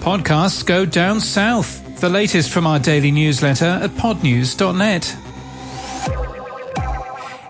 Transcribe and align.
Podcasts 0.00 0.64
go 0.64 0.86
down 0.86 1.20
south. 1.20 2.00
The 2.00 2.08
latest 2.08 2.50
from 2.50 2.66
our 2.66 2.78
daily 2.78 3.10
newsletter 3.10 3.66
at 3.82 3.90
podnews.net. 3.90 5.29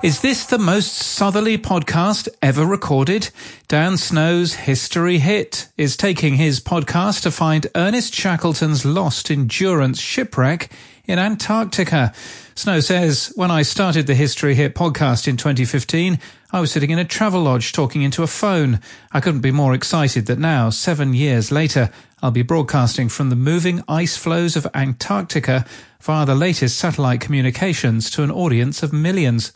Is 0.03 0.23
this 0.23 0.47
the 0.47 0.57
most 0.57 0.95
southerly 0.95 1.59
podcast 1.59 2.27
ever 2.41 2.65
recorded? 2.65 3.29
Dan 3.69 3.99
Snow's 3.99 4.55
History 4.55 5.19
Hit 5.19 5.69
is 5.77 5.95
taking 5.95 6.37
his 6.37 6.59
podcast 6.59 7.21
to 7.25 7.31
find 7.31 7.67
Ernest 7.75 8.15
Shackleton's 8.15 8.87
lost 8.87 9.31
endurance 9.31 10.01
shipwreck 10.01 10.71
in 11.05 11.19
Antarctica. 11.19 12.15
Snow 12.55 12.81
says, 12.81 13.31
When 13.37 13.51
I 13.51 13.61
started 13.61 14.07
the 14.07 14.15
History 14.15 14.55
Hit 14.55 14.75
podcast 14.75 15.29
in 15.29 15.37
2015, 15.37 16.19
I 16.51 16.61
was 16.63 16.73
sitting 16.73 16.89
in 16.89 16.99
a 16.99 17.05
travel 17.05 17.43
lodge 17.43 17.73
talking 17.73 18.01
into 18.01 18.23
a 18.23 18.27
phone. 18.27 18.81
I 19.13 19.21
couldn't 19.21 19.43
be 19.43 19.53
more 19.53 19.75
excited 19.75 20.25
that 20.27 20.39
now, 20.39 20.71
seven 20.71 21.13
years 21.13 21.53
later, 21.53 21.91
I'll 22.23 22.31
be 22.31 22.41
broadcasting 22.41 23.11
from 23.11 23.29
the 23.29 23.37
moving 23.37 23.83
ice 23.87 24.17
floes 24.17 24.57
of 24.57 24.67
Antarctica 24.73 25.67
via 26.01 26.25
the 26.25 26.35
latest 26.35 26.79
satellite 26.79 27.21
communications 27.21 28.11
to 28.13 28.23
an 28.23 28.31
audience 28.31 28.83
of 28.83 28.95
millions. 28.95 29.53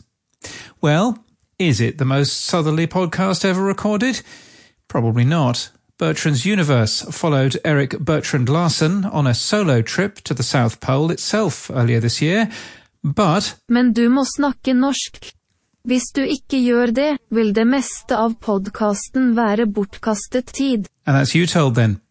Well, 0.81 1.17
is 1.59 1.79
it 1.79 1.97
the 1.97 2.05
most 2.05 2.45
southerly 2.45 2.87
podcast 2.87 3.45
ever 3.45 3.63
recorded? 3.63 4.21
Probably 4.87 5.25
not. 5.25 5.69
Bertrand's 5.97 6.45
Universe 6.45 7.01
followed 7.09 7.57
Eric 7.63 7.97
Bertrand 7.99 8.49
Larsen 8.49 9.05
on 9.05 9.25
a 9.27 9.33
solo 9.33 9.81
trip 9.81 10.15
to 10.25 10.33
the 10.33 10.43
South 10.43 10.81
Pole 10.81 11.09
itself 11.11 11.71
earlier 11.73 12.01
this 12.01 12.21
year, 12.21 12.49
but 13.01 13.55
Men 13.69 13.93
du 13.93 14.09
må 14.09 14.25
snakke 14.25 14.73
norsk. 14.73 15.31
Hvis 15.85 16.11
du 16.15 16.21
ikke 16.21 16.59
gjør 16.59 16.91
det, 16.91 17.17
vil 17.29 17.53
det 17.55 17.67
meste 17.67 18.17
av 18.17 18.35
podkasten 18.41 19.35
være 19.37 19.67
bortkastet 19.71 20.51
tid. 20.51 20.89
And 21.05 21.15
that's 21.15 21.35
you 21.35 21.45
told 21.45 21.75
then. 21.75 22.01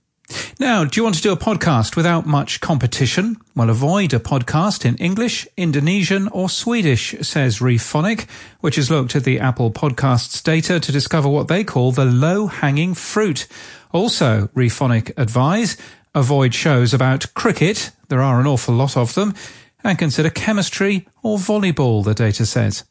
Now, 0.58 0.84
do 0.84 0.98
you 0.98 1.04
want 1.04 1.16
to 1.16 1.22
do 1.22 1.32
a 1.32 1.36
podcast 1.36 1.96
without 1.96 2.26
much 2.26 2.60
competition? 2.60 3.36
Well, 3.54 3.70
avoid 3.70 4.14
a 4.14 4.18
podcast 4.18 4.84
in 4.84 4.96
English, 4.96 5.46
Indonesian, 5.56 6.28
or 6.28 6.48
Swedish, 6.48 7.14
says 7.20 7.58
Rephonic, 7.58 8.28
which 8.60 8.76
has 8.76 8.90
looked 8.90 9.16
at 9.16 9.24
the 9.24 9.40
Apple 9.40 9.70
Podcasts 9.70 10.42
data 10.42 10.80
to 10.80 10.92
discover 10.92 11.28
what 11.28 11.48
they 11.48 11.64
call 11.64 11.92
the 11.92 12.04
low 12.04 12.46
hanging 12.46 12.94
fruit. 12.94 13.46
Also, 13.92 14.48
Rephonic 14.54 15.12
advise 15.16 15.76
avoid 16.14 16.54
shows 16.54 16.94
about 16.94 17.34
cricket, 17.34 17.90
there 18.08 18.22
are 18.22 18.40
an 18.40 18.46
awful 18.46 18.74
lot 18.74 18.96
of 18.96 19.14
them, 19.14 19.34
and 19.82 19.98
consider 19.98 20.30
chemistry 20.30 21.06
or 21.22 21.36
volleyball, 21.38 22.04
the 22.04 22.14
data 22.14 22.46
says. 22.46 22.84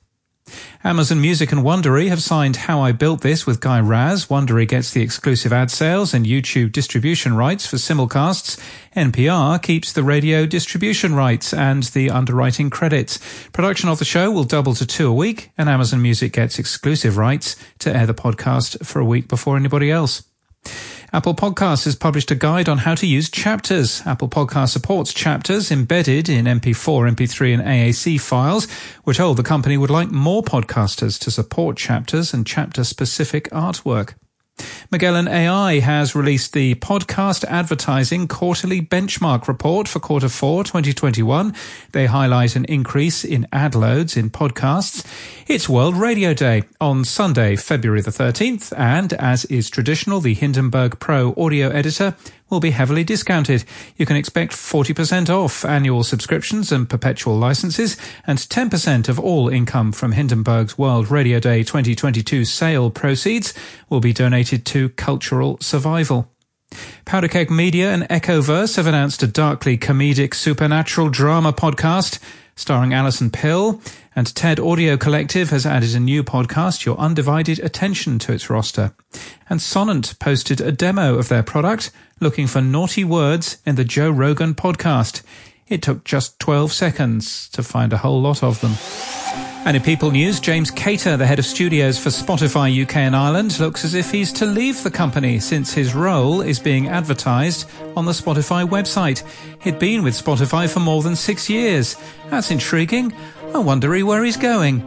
Amazon 0.83 1.21
Music 1.21 1.51
and 1.51 1.61
Wondery 1.61 2.09
have 2.09 2.21
signed 2.21 2.55
How 2.55 2.81
I 2.81 2.91
Built 2.91 3.21
This 3.21 3.45
with 3.45 3.61
Guy 3.61 3.79
Raz. 3.79 4.25
Wondery 4.25 4.67
gets 4.67 4.91
the 4.91 5.01
exclusive 5.01 5.53
ad 5.53 5.71
sales 5.71 6.13
and 6.13 6.25
YouTube 6.25 6.71
distribution 6.71 7.35
rights 7.35 7.65
for 7.65 7.77
simulcasts. 7.77 8.59
NPR 8.95 9.61
keeps 9.61 9.93
the 9.93 10.03
radio 10.03 10.45
distribution 10.45 11.15
rights 11.15 11.53
and 11.53 11.83
the 11.83 12.09
underwriting 12.09 12.69
credits. 12.69 13.19
Production 13.53 13.89
of 13.89 13.99
the 13.99 14.05
show 14.05 14.29
will 14.31 14.43
double 14.43 14.73
to 14.73 14.85
two 14.85 15.07
a 15.07 15.13
week, 15.13 15.51
and 15.57 15.69
Amazon 15.69 16.01
Music 16.01 16.33
gets 16.33 16.59
exclusive 16.59 17.17
rights 17.17 17.55
to 17.79 17.95
air 17.95 18.05
the 18.05 18.13
podcast 18.13 18.85
for 18.85 18.99
a 18.99 19.05
week 19.05 19.27
before 19.27 19.55
anybody 19.55 19.89
else. 19.89 20.23
Apple 21.15 21.35
Podcasts 21.35 21.85
has 21.85 21.95
published 21.95 22.31
a 22.31 22.35
guide 22.35 22.67
on 22.67 22.79
how 22.79 22.95
to 22.95 23.05
use 23.05 23.29
chapters. 23.29 24.01
Apple 24.03 24.27
Podcast 24.27 24.69
supports 24.69 25.13
chapters 25.13 25.69
embedded 25.69 26.27
in 26.27 26.45
MP4, 26.45 27.13
MP3, 27.13 27.53
and 27.53 27.61
AAC 27.61 28.19
files. 28.19 28.67
We're 29.05 29.13
told 29.13 29.37
the 29.37 29.43
company 29.43 29.77
would 29.77 29.91
like 29.91 30.09
more 30.09 30.41
podcasters 30.41 31.19
to 31.19 31.29
support 31.29 31.77
chapters 31.77 32.33
and 32.33 32.47
chapter 32.47 32.83
specific 32.83 33.47
artwork. 33.51 34.15
Magellan 34.91 35.27
AI 35.27 35.79
has 35.79 36.15
released 36.15 36.53
the 36.53 36.75
podcast 36.75 37.43
advertising 37.45 38.27
quarterly 38.27 38.81
benchmark 38.81 39.47
report 39.47 39.87
for 39.87 39.99
quarter 39.99 40.29
four 40.29 40.63
2021. 40.63 41.53
They 41.91 42.05
highlight 42.05 42.55
an 42.55 42.65
increase 42.65 43.23
in 43.23 43.47
ad 43.51 43.73
loads 43.73 44.15
in 44.15 44.29
podcasts. 44.29 45.05
It's 45.45 45.67
World 45.67 45.97
Radio 45.97 46.33
Day 46.33 46.63
on 46.79 47.03
Sunday, 47.03 47.57
February 47.57 47.99
the 47.99 48.11
13th, 48.11 48.71
and 48.77 49.11
as 49.11 49.43
is 49.45 49.69
traditional, 49.69 50.21
the 50.21 50.33
Hindenburg 50.33 51.01
Pro 51.01 51.33
audio 51.35 51.67
editor 51.67 52.15
will 52.49 52.61
be 52.61 52.69
heavily 52.69 53.03
discounted. 53.03 53.65
You 53.97 54.05
can 54.05 54.15
expect 54.15 54.53
40% 54.53 55.29
off 55.29 55.65
annual 55.65 56.05
subscriptions 56.05 56.71
and 56.71 56.89
perpetual 56.89 57.37
licenses, 57.37 57.97
and 58.25 58.39
10% 58.39 59.09
of 59.09 59.19
all 59.19 59.49
income 59.49 59.91
from 59.91 60.13
Hindenburg's 60.13 60.77
World 60.77 61.11
Radio 61.11 61.41
Day 61.41 61.63
2022 61.63 62.45
sale 62.45 62.89
proceeds 62.89 63.53
will 63.89 63.99
be 63.99 64.13
donated 64.13 64.65
to 64.67 64.89
cultural 64.89 65.57
survival. 65.59 66.31
Powderkeg 67.05 67.49
Media 67.49 67.93
and 67.93 68.03
Echoverse 68.03 68.77
have 68.77 68.87
announced 68.87 69.21
a 69.21 69.27
darkly 69.27 69.77
comedic 69.77 70.33
supernatural 70.33 71.09
drama 71.09 71.51
podcast 71.51 72.19
starring 72.55 72.93
Alison 72.93 73.29
Pill, 73.29 73.81
and 74.15 74.33
TED 74.35 74.59
Audio 74.59 74.97
Collective 74.97 75.49
has 75.49 75.65
added 75.65 75.95
a 75.95 75.99
new 75.99 76.23
podcast, 76.23 76.85
Your 76.85 76.97
Undivided 76.97 77.59
Attention, 77.59 78.19
to 78.19 78.33
its 78.33 78.49
roster. 78.49 78.93
And 79.49 79.59
Sonant 79.59 80.19
posted 80.19 80.61
a 80.61 80.71
demo 80.71 81.17
of 81.17 81.29
their 81.29 81.43
product, 81.43 81.91
looking 82.19 82.47
for 82.47 82.61
naughty 82.61 83.03
words 83.03 83.57
in 83.65 83.75
the 83.75 83.83
Joe 83.83 84.09
Rogan 84.09 84.53
podcast. 84.53 85.23
It 85.67 85.81
took 85.81 86.03
just 86.03 86.39
12 86.39 86.71
seconds 86.71 87.49
to 87.49 87.63
find 87.63 87.93
a 87.93 87.97
whole 87.97 88.21
lot 88.21 88.43
of 88.43 88.61
them. 88.61 88.73
And 89.65 89.77
in 89.77 89.83
People 89.83 90.11
News, 90.11 90.41
James 90.41 90.69
Cator, 90.69 91.17
the 91.17 91.25
head 91.25 91.39
of 91.39 91.45
studios 91.45 91.97
for 91.97 92.09
Spotify 92.09 92.83
UK 92.83 92.97
and 92.97 93.15
Ireland, 93.15 93.61
looks 93.61 93.85
as 93.85 93.93
if 93.93 94.11
he's 94.11 94.33
to 94.33 94.45
leave 94.45 94.83
the 94.83 94.91
company 94.91 95.39
since 95.39 95.73
his 95.73 95.95
role 95.95 96.41
is 96.41 96.59
being 96.59 96.89
advertised 96.89 97.69
on 97.95 98.03
the 98.03 98.11
Spotify 98.11 98.67
website. 98.67 99.23
He'd 99.61 99.79
been 99.79 100.03
with 100.03 100.15
Spotify 100.15 100.69
for 100.69 100.81
more 100.81 101.01
than 101.01 101.15
six 101.15 101.49
years. 101.49 101.95
That's 102.29 102.51
intriguing. 102.51 103.13
I 103.55 103.59
wonder 103.59 103.89
where 104.03 104.25
he's 104.25 104.35
going. 104.35 104.83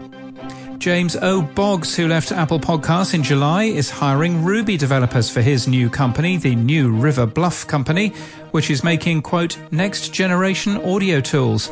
James 0.79 1.17
O. 1.23 1.41
Boggs, 1.41 1.97
who 1.97 2.07
left 2.07 2.31
Apple 2.31 2.61
Podcasts 2.61 3.15
in 3.15 3.23
July, 3.23 3.65
is 3.65 3.89
hiring 3.89 4.45
Ruby 4.45 4.77
developers 4.77 5.31
for 5.31 5.41
his 5.41 5.67
new 5.67 5.89
company, 5.89 6.37
the 6.37 6.55
New 6.55 6.93
River 6.95 7.25
Bluff 7.25 7.67
Company, 7.67 8.11
which 8.51 8.71
is 8.71 8.85
making, 8.85 9.23
quote, 9.23 9.57
next 9.71 10.13
generation 10.13 10.77
audio 10.85 11.23
tools. 11.23 11.71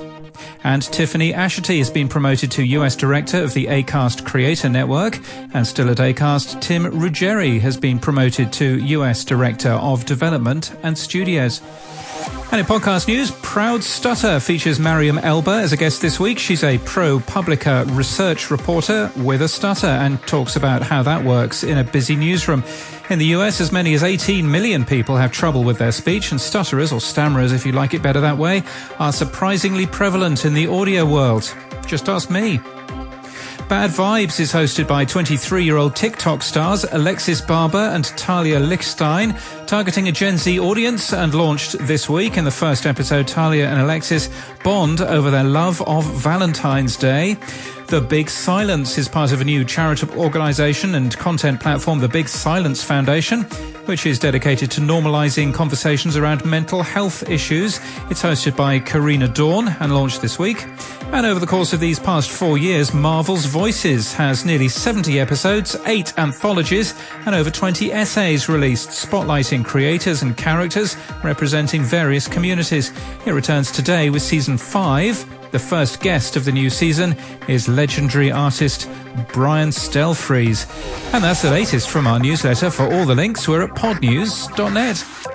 And 0.63 0.83
Tiffany 0.83 1.35
Asherty 1.35 1.79
has 1.79 1.91
been 1.91 2.09
promoted 2.09 2.51
to 2.53 2.63
US 2.63 2.97
Director 2.97 3.43
of 3.43 3.55
the 3.55 3.67
ACAST 3.67 4.25
Creator 4.25 4.69
Network. 4.69 5.21
And 5.53 5.67
still 5.67 5.91
at 5.91 5.99
ACAST, 5.99 6.61
Tim 6.61 6.85
Ruggeri 6.85 7.61
has 7.61 7.77
been 7.77 7.99
promoted 7.99 8.53
to 8.55 8.79
US 8.85 9.25
Director 9.25 9.73
of 9.73 10.05
Development 10.07 10.75
and 10.83 10.97
Studios. 10.97 11.61
And 12.55 12.61
in 12.61 12.67
podcast 12.67 13.09
news, 13.09 13.33
Proud 13.43 13.83
Stutter 13.83 14.39
features 14.39 14.79
Mariam 14.79 15.19
Elba 15.19 15.51
as 15.51 15.73
a 15.73 15.77
guest 15.77 16.01
this 16.01 16.21
week. 16.21 16.39
She's 16.39 16.63
a 16.63 16.79
ProPublica 16.79 17.97
research 17.97 18.49
reporter 18.49 19.11
with 19.17 19.43
a 19.43 19.49
stutter 19.49 19.89
and 19.89 20.23
talks 20.29 20.55
about 20.55 20.81
how 20.81 21.03
that 21.03 21.25
works 21.25 21.65
in 21.65 21.79
a 21.79 21.83
busy 21.83 22.15
newsroom. 22.15 22.63
In 23.11 23.19
the 23.19 23.27
US, 23.39 23.61
as 23.61 23.73
many 23.73 23.93
as 23.95 24.05
18 24.05 24.49
million 24.49 24.85
people 24.85 25.17
have 25.17 25.33
trouble 25.33 25.65
with 25.65 25.79
their 25.79 25.91
speech, 25.91 26.31
and 26.31 26.41
stutterers, 26.41 26.93
or 26.93 27.01
stammerers 27.01 27.53
if 27.53 27.67
you 27.67 27.73
like 27.73 27.93
it 27.93 28.05
better 28.05 28.21
that 28.21 28.39
way, 28.39 28.63
are 29.01 29.13
surprisingly 29.13 29.85
prevalent 29.85 30.45
in 30.45 30.55
the 30.55 30.69
audio 30.69 31.05
world. 31.05 31.53
Just 31.89 32.09
ask 32.09 32.31
me. 32.31 32.61
Bad 33.69 33.91
Vibes 33.91 34.41
is 34.41 34.53
hosted 34.53 34.87
by 34.87 35.07
23 35.07 35.65
year 35.65 35.79
old 35.79 35.97
TikTok 35.97 36.43
stars 36.43 36.85
Alexis 36.93 37.41
Barber 37.41 37.79
and 37.79 38.05
Talia 38.05 38.61
Lichstein, 38.61 39.41
targeting 39.67 40.07
a 40.09 40.13
Gen 40.13 40.37
Z 40.37 40.61
audience 40.61 41.15
and 41.15 41.35
launched 41.35 41.79
this 41.81 42.09
week. 42.09 42.37
In 42.37 42.45
the 42.45 42.51
first 42.51 42.85
episode, 42.85 43.27
Talia 43.27 43.67
and 43.67 43.81
Alexis 43.81 44.29
bond 44.63 45.01
over 45.01 45.31
their 45.31 45.45
love 45.45 45.81
of 45.83 46.05
Valentine's 46.05 46.97
Day. 46.97 47.39
The 47.89 48.01
Big 48.01 48.29
Silence 48.29 48.99
is 48.99 49.09
part 49.09 49.33
of 49.33 49.41
a 49.41 49.45
new 49.45 49.65
charitable 49.65 50.21
organization 50.21 50.95
and 50.95 51.17
content 51.17 51.61
platform, 51.61 52.01
the 52.01 52.09
Big 52.09 52.29
Silence 52.29 52.83
Foundation, 52.83 53.43
which 53.87 54.05
is 54.05 54.19
dedicated 54.19 54.71
to 54.73 54.81
normalizing 54.81 55.55
conversations 55.55 56.17
around 56.17 56.45
mental 56.45 56.83
health 56.83 57.29
issues. 57.29 57.81
It's 58.11 58.23
hosted 58.23 58.57
by 58.57 58.79
Karina 58.79 59.29
Dawn 59.29 59.69
and 59.81 59.95
launched 59.95 60.23
this 60.23 60.39
week. 60.39 60.67
And 61.15 61.27
over 61.27 61.39
the 61.39 61.47
course 61.47 61.73
of 61.73 61.79
these 61.79 62.01
past 62.01 62.29
four 62.29 62.59
years, 62.59 62.93
Marvel's 62.93 63.45
Voices 63.45 64.13
has 64.15 64.45
nearly 64.45 64.67
70 64.67 65.21
episodes, 65.21 65.77
eight 65.87 66.13
anthologies, 66.19 66.93
and 67.25 67.37
over 67.37 67.53
20 67.53 67.93
essays 67.93 68.49
released, 68.49 68.89
spotlighting 68.89 69.65
creators 69.65 70.23
and 70.23 70.37
characters 70.37 70.97
representing 71.23 71.85
various 71.85 72.27
communities. 72.27 72.91
It 73.27 73.31
returns 73.31 73.71
today 73.71 74.11
with 74.11 74.23
season 74.23 74.59
five. 74.59 75.25
The 75.53 75.61
first 75.61 76.01
guest 76.01 76.35
of 76.35 76.45
the 76.45 76.53
new 76.53 76.69
season 76.69 77.17
is 77.47 77.69
legendary 77.69 78.33
artist 78.33 78.91
Brian 79.33 79.69
Stelfreeze. 79.69 80.67
And 81.15 81.23
that's 81.23 81.43
the 81.43 81.51
latest 81.53 81.91
from 81.91 82.09
our 82.09 82.19
newsletter. 82.19 82.71
For 82.71 82.93
all 82.93 83.07
the 83.07 83.15
links, 83.15 83.47
we're 83.47 83.63
at 83.63 83.71
podnews.net. 83.71 85.34